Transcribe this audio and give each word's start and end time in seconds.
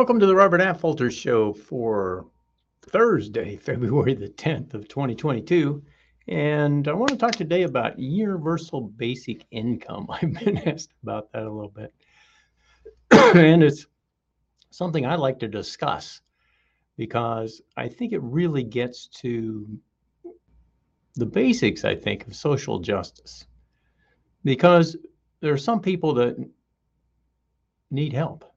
Welcome 0.00 0.18
to 0.20 0.26
the 0.26 0.34
Robert 0.34 0.62
Affolter 0.62 1.10
Show 1.10 1.52
for 1.52 2.24
Thursday, 2.86 3.56
February 3.62 4.14
the 4.14 4.30
10th 4.30 4.72
of 4.72 4.88
2022. 4.88 5.82
And 6.26 6.88
I 6.88 6.94
want 6.94 7.10
to 7.10 7.18
talk 7.18 7.32
today 7.32 7.64
about 7.64 7.98
universal 7.98 8.80
basic 8.80 9.44
income. 9.50 10.06
I've 10.10 10.32
been 10.42 10.56
asked 10.66 10.94
about 11.02 11.30
that 11.32 11.42
a 11.42 11.50
little 11.50 11.68
bit. 11.68 11.92
and 13.36 13.62
it's 13.62 13.84
something 14.70 15.04
I 15.04 15.16
like 15.16 15.38
to 15.40 15.48
discuss 15.48 16.22
because 16.96 17.60
I 17.76 17.86
think 17.86 18.14
it 18.14 18.22
really 18.22 18.62
gets 18.62 19.06
to 19.18 19.68
the 21.16 21.26
basics, 21.26 21.84
I 21.84 21.94
think, 21.94 22.26
of 22.26 22.34
social 22.34 22.78
justice. 22.78 23.44
Because 24.44 24.96
there 25.40 25.52
are 25.52 25.58
some 25.58 25.82
people 25.82 26.14
that 26.14 26.42
need 27.90 28.14
help 28.14 28.50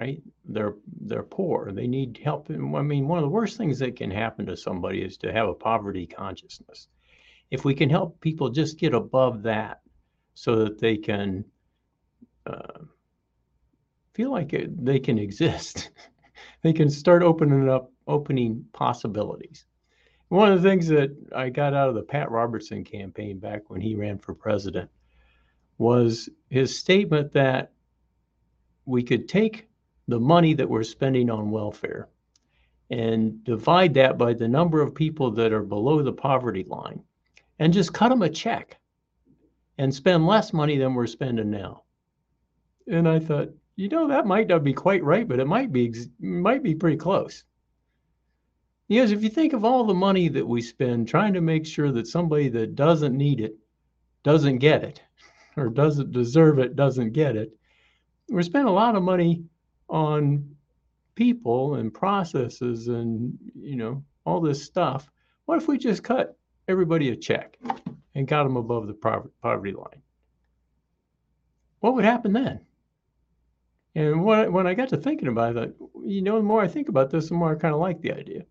right? 0.00 0.22
They're 0.46 0.74
they're 1.02 1.22
poor. 1.22 1.72
They 1.72 1.86
need 1.86 2.18
help. 2.24 2.50
I 2.50 2.54
mean, 2.54 3.06
one 3.06 3.18
of 3.18 3.22
the 3.22 3.28
worst 3.28 3.56
things 3.56 3.78
that 3.80 3.96
can 3.96 4.10
happen 4.10 4.46
to 4.46 4.56
somebody 4.56 5.02
is 5.02 5.16
to 5.18 5.32
have 5.32 5.48
a 5.48 5.54
poverty 5.54 6.06
consciousness. 6.06 6.88
If 7.50 7.64
we 7.64 7.74
can 7.74 7.90
help 7.90 8.20
people 8.20 8.48
just 8.48 8.78
get 8.78 8.94
above 8.94 9.42
that, 9.42 9.80
so 10.34 10.56
that 10.56 10.78
they 10.78 10.96
can 10.96 11.44
uh, 12.46 12.78
feel 14.14 14.30
like 14.30 14.52
it, 14.52 14.84
they 14.84 14.98
can 14.98 15.18
exist, 15.18 15.90
they 16.62 16.72
can 16.72 16.88
start 16.88 17.22
opening 17.22 17.68
up, 17.68 17.92
opening 18.06 18.64
possibilities. 18.72 19.66
One 20.28 20.52
of 20.52 20.62
the 20.62 20.68
things 20.68 20.86
that 20.88 21.10
I 21.34 21.50
got 21.50 21.74
out 21.74 21.88
of 21.88 21.96
the 21.96 22.02
Pat 22.02 22.30
Robertson 22.30 22.84
campaign 22.84 23.38
back 23.38 23.68
when 23.68 23.80
he 23.80 23.96
ran 23.96 24.18
for 24.18 24.32
president 24.32 24.88
was 25.76 26.28
his 26.50 26.78
statement 26.78 27.32
that 27.32 27.72
we 28.86 29.02
could 29.02 29.28
take 29.28 29.69
the 30.10 30.20
money 30.20 30.54
that 30.54 30.68
we're 30.68 30.82
spending 30.82 31.30
on 31.30 31.50
welfare 31.50 32.08
and 32.90 33.42
divide 33.44 33.94
that 33.94 34.18
by 34.18 34.34
the 34.34 34.48
number 34.48 34.82
of 34.82 34.94
people 34.94 35.30
that 35.30 35.52
are 35.52 35.62
below 35.62 36.02
the 36.02 36.12
poverty 36.12 36.64
line 36.64 37.02
and 37.60 37.72
just 37.72 37.94
cut 37.94 38.08
them 38.08 38.22
a 38.22 38.28
check 38.28 38.78
and 39.78 39.94
spend 39.94 40.26
less 40.26 40.52
money 40.52 40.76
than 40.76 40.94
we're 40.94 41.06
spending 41.06 41.50
now. 41.50 41.84
And 42.88 43.08
I 43.08 43.20
thought, 43.20 43.50
you 43.76 43.88
know, 43.88 44.08
that 44.08 44.26
might 44.26 44.48
not 44.48 44.64
be 44.64 44.74
quite 44.74 45.04
right, 45.04 45.26
but 45.26 45.38
it 45.38 45.46
might 45.46 45.72
be 45.72 45.94
might 46.18 46.62
be 46.62 46.74
pretty 46.74 46.96
close. 46.96 47.44
Because 48.88 49.12
if 49.12 49.22
you 49.22 49.30
think 49.30 49.52
of 49.52 49.64
all 49.64 49.84
the 49.84 49.94
money 49.94 50.28
that 50.28 50.46
we 50.46 50.60
spend 50.60 51.06
trying 51.06 51.32
to 51.34 51.40
make 51.40 51.64
sure 51.64 51.92
that 51.92 52.08
somebody 52.08 52.48
that 52.48 52.74
doesn't 52.74 53.16
need 53.16 53.40
it 53.40 53.56
doesn't 54.24 54.58
get 54.58 54.82
it 54.82 55.00
or 55.56 55.68
doesn't 55.68 56.10
deserve 56.10 56.58
it 56.58 56.74
doesn't 56.74 57.12
get 57.12 57.36
it, 57.36 57.56
we're 58.28 58.42
spending 58.42 58.68
a 58.68 58.74
lot 58.74 58.96
of 58.96 59.02
money 59.02 59.44
on 59.90 60.56
people 61.14 61.74
and 61.74 61.92
processes 61.92 62.88
and 62.88 63.36
you 63.54 63.76
know 63.76 64.02
all 64.24 64.40
this 64.40 64.62
stuff 64.62 65.10
what 65.50 65.60
if 65.60 65.66
we 65.66 65.76
just 65.76 66.04
cut 66.04 66.38
everybody 66.68 67.10
a 67.10 67.16
check 67.16 67.58
and 68.14 68.28
got 68.28 68.44
them 68.44 68.56
above 68.56 68.86
the 68.86 68.94
poverty 69.42 69.72
line? 69.72 70.02
What 71.80 71.94
would 71.94 72.04
happen 72.04 72.32
then? 72.32 72.60
And 73.96 74.24
when, 74.24 74.52
when 74.52 74.68
i 74.68 74.74
got 74.74 74.90
to 74.90 74.96
thinking 74.96 75.26
about 75.26 75.56
it 75.56 75.74
you 76.04 76.22
know 76.22 76.36
the 76.36 76.42
more 76.44 76.62
i 76.62 76.68
think 76.68 76.88
about 76.88 77.10
this 77.10 77.28
the 77.28 77.34
more 77.34 77.56
i 77.56 77.58
kind 77.58 77.74
of 77.74 77.80
like 77.80 78.00
the 78.00 78.12
idea. 78.12 78.44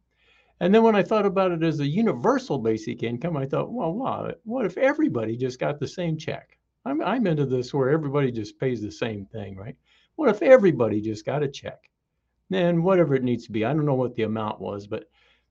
And 0.59 0.75
then 0.75 0.83
when 0.83 0.95
i 0.95 1.03
thought 1.03 1.25
about 1.25 1.53
it 1.53 1.63
as 1.63 1.79
a 1.79 1.87
universal 1.87 2.57
basic 2.57 3.03
income 3.03 3.37
i 3.37 3.45
thought 3.45 3.71
well 3.71 3.93
wow 3.93 4.29
what 4.43 4.65
if 4.65 4.77
everybody 4.77 5.37
just 5.37 5.57
got 5.57 5.79
the 5.79 5.87
same 5.87 6.17
check? 6.17 6.57
I'm, 6.83 7.01
I'm 7.01 7.27
into 7.27 7.45
this 7.45 7.73
where 7.73 7.89
everybody 7.89 8.31
just 8.31 8.59
pays 8.59 8.81
the 8.81 8.91
same 8.91 9.25
thing 9.25 9.55
right 9.55 9.77
what 10.19 10.29
if 10.29 10.41
everybody 10.41 10.99
just 10.99 11.25
got 11.25 11.43
a 11.43 11.47
check? 11.47 11.89
And 12.51 12.83
whatever 12.83 13.15
it 13.15 13.23
needs 13.23 13.45
to 13.45 13.53
be, 13.53 13.63
I 13.63 13.73
don't 13.73 13.85
know 13.85 13.93
what 13.93 14.15
the 14.15 14.23
amount 14.23 14.59
was, 14.59 14.85
but 14.85 15.05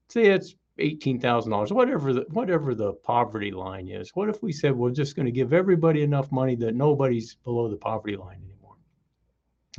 say 0.09 0.27
it's 0.27 0.53
eighteen 0.77 1.19
thousand 1.19 1.51
dollars, 1.51 1.73
whatever 1.73 2.13
the 2.13 2.25
whatever 2.29 2.75
the 2.75 2.93
poverty 2.93 3.49
line 3.49 3.87
is. 3.87 4.11
What 4.13 4.29
if 4.29 4.43
we 4.43 4.51
said 4.51 4.75
we're 4.75 4.91
just 4.91 5.15
going 5.15 5.25
to 5.25 5.31
give 5.31 5.53
everybody 5.53 6.03
enough 6.03 6.31
money 6.31 6.55
that 6.57 6.75
nobody's 6.75 7.33
below 7.33 7.67
the 7.67 7.77
poverty 7.77 8.15
line 8.15 8.43
anymore? 8.43 8.75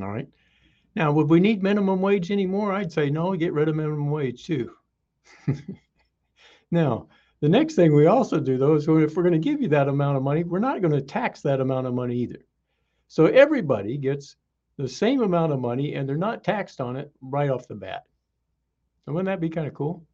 All 0.01 0.09
right. 0.09 0.27
Now, 0.97 1.13
would 1.13 1.29
we 1.29 1.39
need 1.39 1.63
minimum 1.63 2.01
wage 2.01 2.33
anymore? 2.33 2.73
I'd 2.73 2.93
say 2.93 3.11
no, 3.11 3.37
get 3.37 3.53
rid 3.53 3.69
of 3.69 3.77
minimum 3.77 4.11
wage 4.11 4.45
too. 4.45 4.73
now, 6.73 7.07
the 7.39 7.49
next 7.49 7.77
thing 7.77 7.95
we 7.95 8.07
also 8.07 8.41
do 8.41 8.59
though 8.59 8.75
is 8.75 8.89
if 8.89 9.17
we're 9.17 9.23
going 9.23 9.33
to 9.35 9.39
give 9.39 9.63
you 9.63 9.69
that 9.69 9.87
amount 9.87 10.17
of 10.17 10.25
money, 10.25 10.43
we're 10.43 10.59
not 10.59 10.81
going 10.81 10.95
to 10.95 11.01
tax 11.01 11.43
that 11.43 11.61
amount 11.61 11.87
of 11.87 11.95
money 11.95 12.17
either. 12.17 12.45
So 13.07 13.27
everybody 13.27 13.97
gets 13.97 14.35
the 14.81 14.89
same 14.89 15.23
amount 15.23 15.53
of 15.53 15.61
money 15.61 15.95
and 15.95 16.09
they're 16.09 16.17
not 16.17 16.45
taxed 16.45 16.81
on 16.81 16.97
it 16.97 17.13
right 17.21 17.51
off 17.51 17.69
the 17.69 17.75
bat. 17.75 18.05
So 19.05 19.13
wouldn't 19.13 19.27
that 19.27 19.41
be 19.41 19.49
kind 19.49 19.67
of 19.67 19.75
cool? 19.75 20.05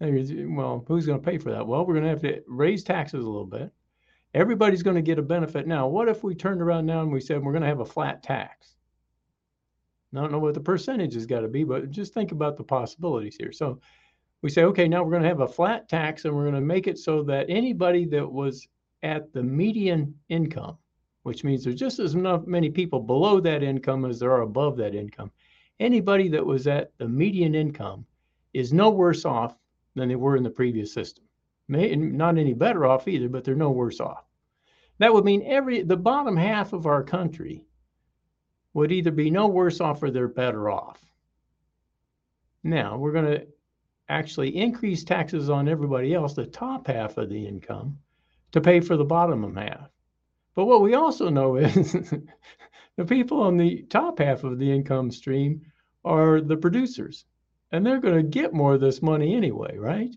Well, 0.00 0.84
who's 0.86 1.06
going 1.06 1.20
to 1.20 1.24
pay 1.24 1.38
for 1.38 1.50
that? 1.52 1.66
Well, 1.66 1.86
we're 1.86 1.94
going 1.94 2.04
to 2.04 2.10
have 2.10 2.22
to 2.22 2.42
raise 2.46 2.84
taxes 2.84 3.24
a 3.24 3.28
little 3.28 3.46
bit. 3.46 3.72
Everybody's 4.34 4.82
going 4.82 4.96
to 4.96 5.02
get 5.02 5.18
a 5.18 5.22
benefit. 5.22 5.66
Now, 5.66 5.88
what 5.88 6.08
if 6.08 6.22
we 6.22 6.34
turned 6.34 6.60
around 6.60 6.84
now 6.84 7.00
and 7.00 7.10
we 7.10 7.20
said 7.20 7.42
we're 7.42 7.52
going 7.52 7.62
to 7.62 7.68
have 7.68 7.80
a 7.80 7.86
flat 7.86 8.22
tax? 8.22 8.74
I 10.14 10.20
don't 10.20 10.32
know 10.32 10.38
what 10.38 10.54
the 10.54 10.60
percentage 10.60 11.14
has 11.14 11.26
got 11.26 11.40
to 11.40 11.48
be, 11.48 11.64
but 11.64 11.90
just 11.90 12.14
think 12.14 12.32
about 12.32 12.56
the 12.56 12.64
possibilities 12.64 13.36
here. 13.38 13.52
So 13.52 13.80
we 14.42 14.50
say, 14.50 14.64
okay, 14.64 14.88
now 14.88 15.02
we're 15.02 15.10
going 15.10 15.22
to 15.22 15.28
have 15.28 15.40
a 15.40 15.48
flat 15.48 15.88
tax 15.88 16.24
and 16.24 16.34
we're 16.34 16.44
going 16.44 16.54
to 16.54 16.60
make 16.60 16.86
it 16.86 16.98
so 16.98 17.22
that 17.24 17.46
anybody 17.48 18.06
that 18.06 18.30
was 18.30 18.68
at 19.02 19.32
the 19.32 19.42
median 19.42 20.14
income 20.28 20.76
which 21.26 21.42
means 21.42 21.64
there's 21.64 21.74
just 21.74 21.98
as 21.98 22.14
many 22.14 22.70
people 22.70 23.00
below 23.00 23.40
that 23.40 23.64
income 23.64 24.04
as 24.04 24.20
there 24.20 24.30
are 24.30 24.42
above 24.42 24.76
that 24.76 24.94
income. 24.94 25.32
Anybody 25.80 26.28
that 26.28 26.46
was 26.46 26.68
at 26.68 26.92
the 26.98 27.08
median 27.08 27.56
income 27.56 28.06
is 28.54 28.72
no 28.72 28.90
worse 28.90 29.24
off 29.24 29.58
than 29.96 30.08
they 30.08 30.14
were 30.14 30.36
in 30.36 30.44
the 30.44 30.50
previous 30.50 30.92
system. 30.92 31.24
May, 31.66 31.96
not 31.96 32.38
any 32.38 32.54
better 32.54 32.86
off 32.86 33.08
either, 33.08 33.28
but 33.28 33.42
they're 33.42 33.56
no 33.56 33.72
worse 33.72 33.98
off. 33.98 34.24
That 34.98 35.12
would 35.12 35.24
mean 35.24 35.42
every 35.44 35.82
the 35.82 35.96
bottom 35.96 36.36
half 36.36 36.72
of 36.72 36.86
our 36.86 37.02
country 37.02 37.64
would 38.74 38.92
either 38.92 39.10
be 39.10 39.28
no 39.28 39.48
worse 39.48 39.80
off 39.80 40.04
or 40.04 40.12
they're 40.12 40.28
better 40.28 40.70
off. 40.70 41.04
Now 42.62 42.96
we're 42.96 43.10
going 43.10 43.32
to 43.32 43.48
actually 44.08 44.56
increase 44.56 45.02
taxes 45.02 45.50
on 45.50 45.68
everybody 45.68 46.14
else, 46.14 46.34
the 46.34 46.46
top 46.46 46.86
half 46.86 47.18
of 47.18 47.30
the 47.30 47.48
income, 47.48 47.98
to 48.52 48.60
pay 48.60 48.78
for 48.78 48.96
the 48.96 49.04
bottom 49.04 49.56
half. 49.56 49.90
But 50.56 50.64
what 50.64 50.80
we 50.80 50.94
also 50.94 51.28
know 51.28 51.56
is 51.56 51.92
the 52.96 53.04
people 53.04 53.42
on 53.42 53.58
the 53.58 53.82
top 53.90 54.18
half 54.18 54.42
of 54.42 54.58
the 54.58 54.72
income 54.72 55.10
stream 55.10 55.60
are 56.02 56.40
the 56.40 56.56
producers, 56.56 57.26
and 57.72 57.84
they're 57.84 58.00
going 58.00 58.16
to 58.16 58.22
get 58.22 58.54
more 58.54 58.74
of 58.74 58.80
this 58.80 59.02
money 59.02 59.34
anyway, 59.34 59.76
right? 59.76 60.16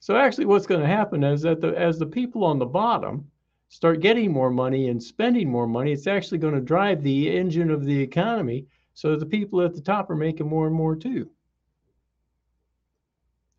So 0.00 0.16
actually, 0.16 0.46
what's 0.46 0.66
going 0.66 0.80
to 0.80 0.86
happen 0.86 1.22
is 1.22 1.42
that 1.42 1.60
the, 1.60 1.78
as 1.78 1.98
the 1.98 2.06
people 2.06 2.42
on 2.42 2.58
the 2.58 2.64
bottom 2.64 3.30
start 3.68 4.00
getting 4.00 4.32
more 4.32 4.50
money 4.50 4.88
and 4.88 5.02
spending 5.02 5.50
more 5.50 5.66
money, 5.66 5.92
it's 5.92 6.06
actually 6.06 6.38
going 6.38 6.54
to 6.54 6.60
drive 6.60 7.02
the 7.02 7.36
engine 7.36 7.70
of 7.70 7.84
the 7.84 8.00
economy. 8.00 8.66
So 8.94 9.14
the 9.14 9.26
people 9.26 9.60
at 9.60 9.74
the 9.74 9.80
top 9.82 10.08
are 10.08 10.16
making 10.16 10.48
more 10.48 10.66
and 10.66 10.74
more 10.74 10.96
too. 10.96 11.30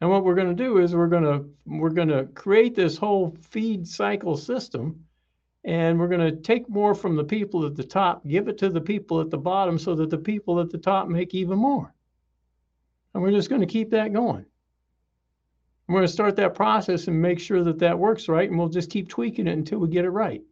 And 0.01 0.09
what 0.09 0.23
we're 0.23 0.35
going 0.35 0.55
to 0.55 0.63
do 0.63 0.79
is 0.79 0.95
we're 0.95 1.07
going 1.07 1.23
to 1.23 1.47
we're 1.67 1.89
going 1.89 2.07
to 2.07 2.25
create 2.33 2.73
this 2.73 2.97
whole 2.97 3.37
feed 3.51 3.87
cycle 3.87 4.35
system 4.35 5.05
and 5.65 5.99
we're 5.99 6.07
going 6.07 6.21
to 6.21 6.41
take 6.41 6.69
more 6.69 6.93
from 6.93 7.15
the 7.15 7.23
people 7.23 7.65
at 7.65 7.75
the 7.75 7.83
top, 7.83 8.25
give 8.27 8.47
it 8.47 8.57
to 8.59 8.69
the 8.69 8.79
people 8.79 9.19
at 9.19 9.31
the 9.31 9.37
bottom 9.37 9.79
so 9.79 9.95
that 9.95 10.11
the 10.11 10.17
people 10.17 10.59
at 10.59 10.69
the 10.69 10.77
top 10.77 11.07
make 11.07 11.33
even 11.33 11.57
more. 11.57 11.91
And 13.13 13.23
we're 13.23 13.31
just 13.31 13.49
going 13.49 13.61
to 13.61 13.67
keep 13.67 13.89
that 13.89 14.13
going. 14.13 14.45
We're 15.87 15.95
going 15.95 16.07
to 16.07 16.13
start 16.13 16.35
that 16.35 16.53
process 16.53 17.07
and 17.07 17.19
make 17.19 17.39
sure 17.39 17.63
that 17.63 17.79
that 17.79 17.97
works 17.97 18.27
right, 18.27 18.47
and 18.47 18.57
we'll 18.57 18.69
just 18.69 18.91
keep 18.91 19.09
tweaking 19.09 19.47
it 19.47 19.57
until 19.57 19.79
we 19.79 19.89
get 19.89 20.05
it 20.05 20.09
right. 20.11 20.43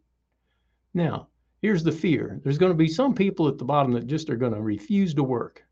Now, 0.94 1.28
here's 1.62 1.84
the 1.84 1.92
fear 1.92 2.40
there's 2.42 2.58
going 2.58 2.72
to 2.72 2.78
be 2.78 2.88
some 2.88 3.14
people 3.14 3.46
at 3.46 3.58
the 3.58 3.64
bottom 3.64 3.92
that 3.92 4.06
just 4.06 4.30
are 4.30 4.36
going 4.36 4.54
to 4.54 4.60
refuse 4.60 5.14
to 5.14 5.22
work. 5.22 5.64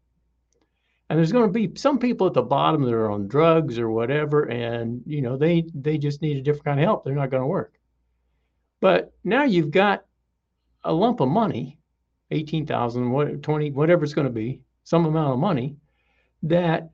And 1.11 1.19
there's 1.19 1.33
going 1.33 1.47
to 1.47 1.53
be 1.53 1.73
some 1.77 1.99
people 1.99 2.29
at 2.29 2.33
the 2.33 2.43
bottom 2.43 2.83
that 2.83 2.95
are 2.95 3.11
on 3.11 3.29
drugs 3.29 3.79
or 3.79 3.91
whatever, 3.91 4.45
and 4.45 5.03
you 5.05 5.21
know 5.21 5.37
they 5.37 5.65
they 5.75 5.99
just 5.99 6.23
need 6.23 6.37
a 6.37 6.43
different 6.43 6.65
kind 6.65 6.81
of 6.81 6.85
help. 6.85 7.05
They're 7.05 7.15
not 7.15 7.31
going 7.31 7.43
to 7.43 7.47
work. 7.47 7.79
But 8.83 9.13
now 9.23 9.45
you've 9.45 9.71
got 9.71 10.05
a 10.83 10.93
lump 10.93 11.21
of 11.21 11.29
money, 11.29 11.79
18,000, 12.33 13.13
what, 13.13 13.41
20, 13.41 13.71
whatever 13.71 14.03
it's 14.03 14.13
going 14.13 14.27
to 14.27 14.33
be, 14.33 14.61
some 14.83 15.07
amount 15.07 15.33
of 15.33 15.39
money 15.39 15.77
that 16.43 16.91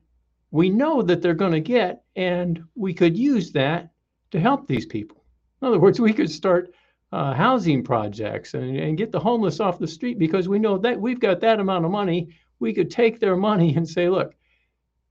we 0.51 0.69
know 0.69 1.01
that 1.01 1.23
they're 1.23 1.33
going 1.33 1.51
to 1.51 1.59
get, 1.59 2.03
and 2.15 2.63
we 2.75 2.93
could 2.93 3.17
use 3.17 3.51
that 3.53 3.89
to 4.29 4.39
help 4.39 4.67
these 4.67 4.85
people. 4.85 5.23
In 5.63 5.67
other 5.67 5.79
words, 5.79 5.99
we 5.99 6.13
could 6.13 6.29
start 6.29 6.71
uh, 7.11 7.33
housing 7.33 7.83
projects 7.83 8.53
and, 8.53 8.77
and 8.77 8.95
get 8.95 9.11
the 9.11 9.19
homeless 9.19 9.59
off 9.59 9.79
the 9.79 9.87
street 9.87 10.19
because 10.19 10.47
we 10.47 10.59
know 10.59 10.77
that 10.77 11.01
we've 11.01 11.19
got 11.19 11.39
that 11.39 11.59
amount 11.59 11.85
of 11.85 11.91
money. 11.91 12.29
We 12.59 12.71
could 12.71 12.91
take 12.91 13.19
their 13.19 13.35
money 13.35 13.75
and 13.75 13.89
say, 13.89 14.09
look, 14.09 14.35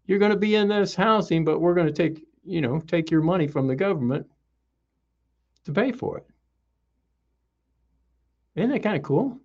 you're 0.07 0.21
going 0.21 0.31
to 0.31 0.39
be 0.39 0.55
in 0.55 0.69
this 0.69 0.95
housing, 0.95 1.45
but 1.45 1.61
we're 1.61 1.75
going 1.75 1.89
to 1.89 1.93
take, 1.93 2.25
you 2.45 2.61
know, 2.61 2.79
take 2.79 3.11
your 3.11 3.23
money 3.23 3.49
from 3.49 3.67
the 3.67 3.75
government 3.75 4.29
to 5.65 5.73
pay 5.73 5.91
for 5.91 6.19
it. 6.19 6.27
Isn't 8.59 8.71
that 8.71 8.83
kind 8.83 8.97
of 8.97 9.03
cool? 9.03 9.41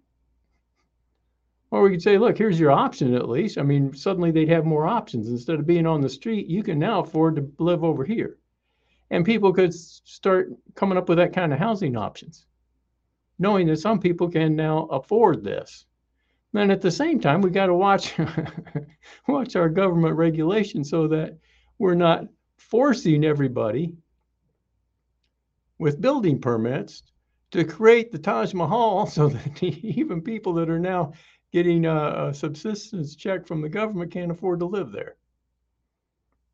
Or 1.71 1.81
we 1.81 1.91
could 1.91 2.01
say, 2.01 2.17
look, 2.17 2.37
here's 2.37 2.59
your 2.59 2.71
option 2.71 3.15
at 3.15 3.29
least. 3.29 3.57
I 3.57 3.63
mean, 3.63 3.95
suddenly 3.95 4.31
they'd 4.31 4.49
have 4.49 4.65
more 4.65 4.85
options. 4.85 5.27
Instead 5.27 5.59
of 5.59 5.65
being 5.65 5.87
on 5.87 6.01
the 6.01 6.09
street, 6.09 6.47
you 6.47 6.61
can 6.61 6.77
now 6.77 7.01
afford 7.01 7.35
to 7.35 7.51
live 7.57 7.83
over 7.83 8.05
here. 8.05 8.37
And 9.09 9.25
people 9.25 9.53
could 9.53 9.73
start 9.73 10.51
coming 10.75 10.97
up 10.97 11.09
with 11.09 11.17
that 11.17 11.33
kind 11.33 11.53
of 11.53 11.59
housing 11.59 11.95
options, 11.95 12.45
knowing 13.39 13.67
that 13.67 13.79
some 13.79 13.99
people 13.99 14.29
can 14.29 14.55
now 14.55 14.85
afford 14.85 15.43
this. 15.43 15.85
And 16.53 16.71
at 16.71 16.81
the 16.81 16.91
same 16.91 17.19
time, 17.19 17.41
we 17.41 17.49
got 17.49 17.67
to 17.67 17.73
watch 17.73 18.13
watch 19.27 19.55
our 19.55 19.69
government 19.69 20.15
regulation 20.15 20.83
so 20.83 21.07
that 21.07 21.37
we're 21.79 21.95
not 21.95 22.27
forcing 22.57 23.25
everybody 23.25 23.93
with 25.79 26.01
building 26.01 26.39
permits 26.39 27.03
to 27.53 27.63
create 27.63 28.11
the 28.11 28.17
Taj 28.17 28.53
Mahal 28.53 29.05
so 29.07 29.29
that 29.29 29.63
even 29.63 30.21
people 30.21 30.53
that 30.53 30.69
are 30.69 30.79
now 30.79 31.13
getting 31.51 31.85
a, 31.85 32.29
a 32.29 32.33
subsistence 32.33 33.15
check 33.15 33.45
from 33.45 33.61
the 33.61 33.69
government 33.69 34.11
can't 34.11 34.31
afford 34.31 34.59
to 34.59 34.65
live 34.65 34.91
there. 34.91 35.15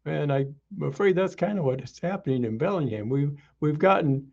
And 0.06 0.32
I'm 0.32 0.56
afraid 0.82 1.16
that's 1.16 1.36
kind 1.36 1.58
of 1.58 1.66
what 1.66 1.82
is 1.82 2.00
happening 2.00 2.44
in 2.44 2.58
Bellingham. 2.58 3.10
We've 3.10 3.38
we've 3.60 3.80
gotten 3.80 4.32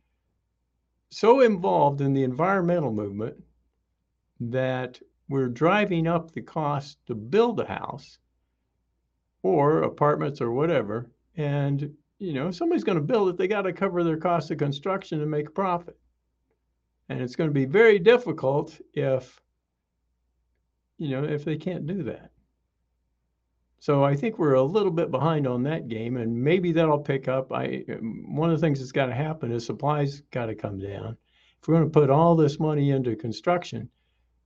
so 1.10 1.40
involved 1.40 2.00
in 2.00 2.12
the 2.12 2.24
environmental 2.24 2.92
movement 2.92 3.36
that 4.40 4.98
we're 5.28 5.48
driving 5.48 6.06
up 6.06 6.32
the 6.32 6.42
cost 6.42 6.98
to 7.06 7.14
build 7.14 7.60
a 7.60 7.66
house 7.66 8.18
or 9.42 9.82
apartments 9.82 10.40
or 10.40 10.50
whatever. 10.50 11.10
And 11.36 11.94
you 12.18 12.32
know, 12.32 12.50
somebody's 12.50 12.84
going 12.84 12.98
to 12.98 13.04
build 13.04 13.28
it, 13.28 13.36
they 13.36 13.46
got 13.46 13.62
to 13.62 13.72
cover 13.72 14.02
their 14.02 14.16
cost 14.16 14.50
of 14.50 14.58
construction 14.58 15.20
and 15.20 15.30
make 15.30 15.48
a 15.48 15.52
profit. 15.52 15.96
And 17.08 17.20
it's 17.20 17.36
going 17.36 17.50
to 17.50 17.54
be 17.54 17.64
very 17.64 17.98
difficult 17.98 18.80
if 18.94 19.40
you 20.98 21.10
know, 21.10 21.24
if 21.24 21.44
they 21.44 21.56
can't 21.56 21.86
do 21.86 22.02
that. 22.04 22.30
So 23.78 24.02
I 24.02 24.16
think 24.16 24.38
we're 24.38 24.54
a 24.54 24.62
little 24.62 24.90
bit 24.90 25.10
behind 25.10 25.46
on 25.46 25.62
that 25.64 25.88
game, 25.88 26.16
and 26.16 26.34
maybe 26.34 26.72
that'll 26.72 26.98
pick 26.98 27.28
up. 27.28 27.52
I 27.52 27.84
one 28.24 28.50
of 28.50 28.58
the 28.58 28.66
things 28.66 28.80
that's 28.80 28.92
got 28.92 29.06
to 29.06 29.14
happen 29.14 29.52
is 29.52 29.66
supplies 29.66 30.22
got 30.30 30.46
to 30.46 30.54
come 30.54 30.78
down. 30.78 31.16
If 31.60 31.68
we're 31.68 31.74
going 31.74 31.90
to 31.90 32.00
put 32.00 32.10
all 32.10 32.34
this 32.34 32.58
money 32.58 32.90
into 32.90 33.14
construction, 33.14 33.88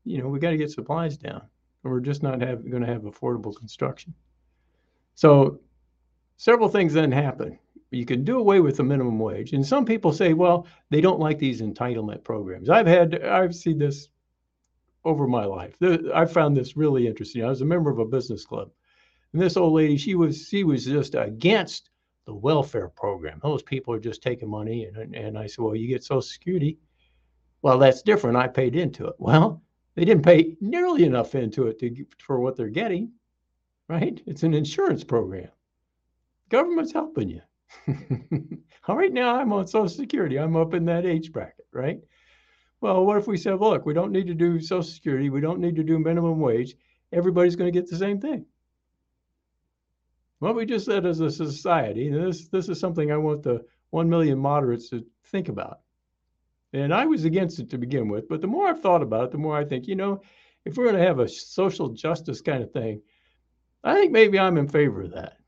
you 0.05 0.19
know, 0.19 0.29
we 0.29 0.39
got 0.41 0.51
to 0.51 0.57
get 0.57 0.71
supplies 0.71 1.17
down, 1.17 1.43
or 1.85 1.93
we're 1.93 2.01
just 2.01 2.23
not 2.23 2.41
have, 2.43 2.69
going 2.69 2.83
to 2.83 2.93
have 2.93 3.03
affordable 3.03 3.55
construction. 3.57 4.13
So 5.15 5.61
several 6.37 6.69
things 6.69 6.93
then 6.93 7.13
happen. 7.13 7.59
You 7.91 8.07
can 8.07 8.23
do 8.25 8.39
away 8.39 8.61
with 8.61 8.77
the 8.77 8.85
minimum 8.85 9.19
wage, 9.19 9.53
and 9.53 9.67
some 9.67 9.85
people 9.85 10.13
say, 10.13 10.33
well, 10.33 10.67
they 10.91 11.01
don't 11.01 11.19
like 11.19 11.39
these 11.39 11.61
entitlement 11.61 12.23
programs. 12.23 12.71
I've 12.71 12.87
had 12.87 13.25
I've 13.25 13.55
seen 13.55 13.79
this 13.79 14.09
over 15.05 15.27
my 15.27 15.45
life. 15.45 15.77
I 16.15 16.25
found 16.27 16.57
this 16.57 16.77
really 16.77 17.09
interesting. 17.09 17.45
I 17.45 17.49
was 17.49 17.63
a 17.63 17.65
member 17.65 17.91
of 17.91 17.99
a 17.99 18.05
business 18.05 18.45
club, 18.45 18.71
and 19.33 19.43
this 19.43 19.57
old 19.57 19.73
lady, 19.73 19.97
she 19.97 20.15
was 20.15 20.47
she 20.49 20.63
was 20.63 20.85
just 20.85 21.17
against 21.17 21.91
the 22.27 22.35
welfare 22.35 22.89
program. 22.89 23.41
Those 23.43 23.63
people 23.63 23.93
are 23.93 24.01
just 24.01 24.23
taking 24.23 24.49
money, 24.49 24.85
and 24.85 25.15
and 25.17 25.37
I 25.37 25.47
said, 25.47 25.65
well, 25.65 25.75
you 25.75 25.89
get 25.89 26.05
Social 26.05 26.23
Security. 26.23 26.79
Well, 27.63 27.79
that's 27.79 28.03
different. 28.03 28.37
I 28.37 28.47
paid 28.47 28.77
into 28.77 29.07
it. 29.09 29.15
Well, 29.19 29.63
they 29.97 30.05
didn't 30.05 30.25
pay 30.25 30.57
nearly 30.61 31.05
enough 31.05 31.35
into 31.35 31.67
it 31.67 31.81
to 31.81 32.07
for 32.19 32.39
what 32.39 32.57
they're 32.57 32.69
getting, 32.69 33.13
right? 33.89 34.23
It's 34.27 34.45
an 34.45 34.55
insurance 34.55 35.03
program. 35.03 35.49
Government's 36.51 36.93
helping 36.93 37.29
you. 37.29 37.41
Right, 38.89 39.13
now 39.13 39.37
I'm 39.37 39.53
on 39.53 39.67
Social 39.67 39.89
Security. 39.89 40.37
I'm 40.39 40.57
up 40.57 40.75
in 40.75 40.85
that 40.87 41.07
age 41.07 41.33
bracket, 41.33 41.67
right? 41.73 42.01
Well, 42.81 43.05
what 43.05 43.19
if 43.19 43.27
we 43.27 43.37
said, 43.37 43.61
look, 43.61 43.87
we 43.87 43.95
don't 43.95 44.11
need 44.11 44.27
to 44.27 44.35
do 44.35 44.61
Social 44.61 44.83
Security, 44.83 45.31
we 45.31 45.41
don't 45.41 45.61
need 45.61 45.77
to 45.77 45.85
do 45.85 45.99
minimum 45.99 46.41
wage, 46.41 46.75
everybody's 47.13 47.57
going 47.57 47.73
to 47.73 47.79
get 47.79 47.89
the 47.89 47.97
same 47.97 48.21
thing? 48.21 48.47
What 50.41 50.57
we 50.57 50.65
just 50.67 50.87
said 50.87 51.07
as 51.07 51.21
a 51.21 51.31
society, 51.31 52.11
this 52.11 52.49
this 52.49 52.69
is 52.69 52.81
something 52.81 53.13
I 53.13 53.17
want 53.19 53.43
the 53.43 53.65
one 53.91 54.09
million 54.09 54.39
moderates 54.39 54.89
to 54.91 55.05
think 55.27 55.49
about. 55.49 55.81
And 56.73 56.95
I 56.95 57.05
was 57.05 57.25
against 57.25 57.59
it 57.59 57.69
to 57.71 57.79
begin 57.79 58.09
with, 58.09 58.29
but 58.29 58.41
the 58.41 58.47
more 58.47 58.67
I've 58.67 58.81
thought 58.81 59.03
about 59.03 59.25
it, 59.25 59.31
the 59.33 59.39
more 59.39 59.57
I 59.57 59.65
think, 59.65 59.87
you 59.87 59.97
know, 59.97 60.23
if 60.65 60.77
we're 60.77 60.85
going 60.85 60.97
to 60.97 61.07
have 61.07 61.19
a 61.19 61.29
social 61.29 61.91
justice 61.91 62.41
kind 62.41 62.63
of 62.63 62.73
thing, 62.73 63.03
I 63.85 63.95
think 63.95 64.13
maybe 64.13 64.39
I'm 64.39 64.57
in 64.57 64.69
favor 64.69 65.03
of 65.03 65.13
that. 65.13 65.40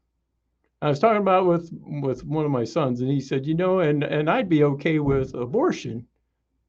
I 0.82 0.88
was 0.88 0.98
talking 0.98 1.22
about 1.22 1.46
with 1.46 1.70
with 2.02 2.24
one 2.24 2.44
of 2.44 2.50
my 2.50 2.64
sons, 2.64 3.00
and 3.00 3.10
he 3.10 3.20
said, 3.20 3.46
you 3.46 3.54
know, 3.54 3.78
and 3.78 4.02
and 4.02 4.28
I'd 4.28 4.48
be 4.48 4.64
okay 4.64 4.98
with 4.98 5.32
abortion 5.34 6.08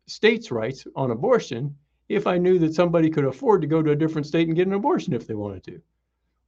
states' 0.06 0.52
rights 0.52 0.86
on 0.96 1.10
abortion 1.10 1.76
if 2.10 2.28
I 2.28 2.38
knew 2.38 2.60
that 2.60 2.76
somebody 2.76 3.10
could 3.10 3.26
afford 3.26 3.62
to 3.62 3.68
go 3.68 3.82
to 3.82 3.92
a 3.92 3.96
different 3.96 4.28
state 4.28 4.48
and 4.48 4.56
get 4.56 4.68
an 4.68 4.74
abortion 4.74 5.14
if 5.14 5.26
they 5.26 5.34
wanted 5.34 5.64
to. 5.64 5.82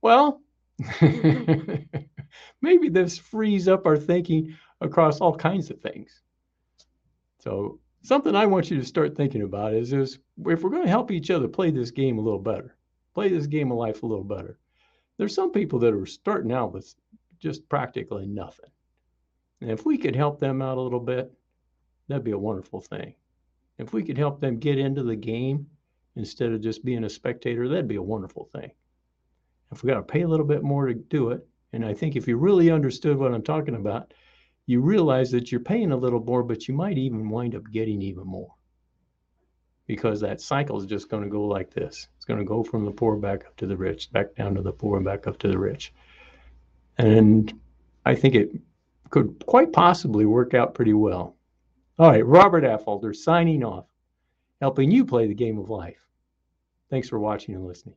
Well, 0.02 0.42
maybe 2.62 2.90
this 2.90 3.18
frees 3.18 3.68
up 3.68 3.88
our 3.88 3.98
thinking 3.98 4.56
across 4.80 5.20
all 5.20 5.36
kinds 5.36 5.72
of 5.72 5.82
things. 5.82 6.22
So, 7.40 7.80
something 8.04 8.36
I 8.36 8.46
want 8.46 8.70
you 8.70 8.78
to 8.78 8.86
start 8.86 9.18
thinking 9.18 9.42
about 9.42 9.74
is, 9.74 9.92
is 9.92 10.20
if 10.46 10.62
we're 10.62 10.70
going 10.70 10.84
to 10.84 10.90
help 10.90 11.10
each 11.10 11.32
other 11.32 11.48
play 11.48 11.72
this 11.72 11.90
game 11.90 12.20
a 12.20 12.22
little 12.22 12.38
better, 12.38 12.76
play 13.16 13.30
this 13.30 13.48
game 13.48 13.72
of 13.72 13.80
life 13.80 14.04
a 14.04 14.06
little 14.06 14.24
better, 14.24 14.60
there's 15.18 15.34
some 15.34 15.52
people 15.52 15.80
that 15.80 15.94
are 15.96 16.06
starting 16.06 16.52
out 16.52 16.72
with 16.72 16.94
just 17.40 17.68
practically 17.70 18.26
nothing. 18.26 18.70
And 19.62 19.72
if 19.72 19.86
we 19.86 19.98
could 19.98 20.16
help 20.16 20.40
them 20.40 20.62
out 20.62 20.78
a 20.78 20.82
little 20.82 21.00
bit, 21.00 21.32
that'd 22.08 22.24
be 22.24 22.32
a 22.32 22.38
wonderful 22.38 22.82
thing. 22.82 23.16
If 23.78 23.94
we 23.94 24.04
could 24.04 24.18
help 24.18 24.40
them 24.40 24.60
get 24.60 24.78
into 24.78 25.04
the 25.04 25.16
game 25.16 25.68
instead 26.16 26.52
of 26.52 26.62
just 26.62 26.86
being 26.86 27.04
a 27.04 27.10
spectator, 27.10 27.68
that'd 27.68 27.88
be 27.88 27.96
a 27.96 28.02
wonderful 28.02 28.46
thing. 28.54 28.72
If 29.72 29.84
we 29.84 29.90
got 29.90 29.96
to 29.96 30.04
pay 30.04 30.22
a 30.22 30.28
little 30.28 30.46
bit 30.46 30.64
more 30.64 30.88
to 30.88 30.94
do 30.94 31.30
it, 31.30 31.48
and 31.74 31.86
I 31.86 31.94
think 31.94 32.16
if 32.16 32.28
you 32.28 32.38
really 32.38 32.72
understood 32.72 33.18
what 33.18 33.34
I'm 33.34 33.44
talking 33.44 33.76
about, 33.76 34.14
you 34.66 34.82
realize 34.82 35.32
that 35.32 35.52
you're 35.52 35.62
paying 35.62 35.92
a 35.92 35.98
little 35.98 36.24
more, 36.24 36.44
but 36.44 36.68
you 36.68 36.74
might 36.74 36.98
even 36.98 37.30
wind 37.30 37.56
up 37.56 37.70
getting 37.72 38.02
even 38.02 38.26
more 38.26 38.54
because 39.88 40.20
that 40.20 40.42
cycle 40.42 40.80
is 40.80 40.86
just 40.86 41.10
going 41.10 41.24
to 41.24 41.30
go 41.30 41.44
like 41.44 41.72
this. 41.74 42.08
It's 42.16 42.26
going 42.26 42.40
to 42.40 42.46
go 42.46 42.64
from 42.64 42.86
the 42.86 42.92
poor 42.92 43.18
back 43.18 43.46
up 43.46 43.56
to 43.58 43.68
the 43.68 43.78
rich, 43.78 44.12
back 44.12 44.36
down 44.36 44.56
to 44.56 44.62
the 44.62 44.72
poor, 44.72 44.98
and 44.98 45.06
back 45.06 45.28
up 45.28 45.38
to 45.40 45.48
the 45.48 45.60
rich. 45.60 45.94
And 46.98 47.54
I 48.06 48.16
think 48.16 48.36
it 48.36 48.52
could 49.10 49.44
quite 49.46 49.74
possibly 49.74 50.26
work 50.26 50.54
out 50.54 50.74
pretty 50.74 50.94
well. 50.94 51.36
All 51.98 52.12
right, 52.12 52.26
Robert 52.26 52.64
Affolter 52.64 53.14
signing 53.14 53.64
off, 53.64 53.86
helping 54.62 54.92
you 54.92 55.06
play 55.06 55.28
the 55.28 55.34
game 55.34 55.58
of 55.58 55.70
life. 55.70 56.06
Thanks 56.90 57.10
for 57.10 57.20
watching 57.20 57.56
and 57.56 57.66
listening. 57.66 57.96